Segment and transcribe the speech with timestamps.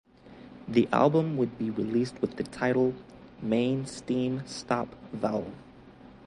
[0.67, 2.95] The album would be released with the title
[3.39, 5.53] "Main Steam Stop Valve".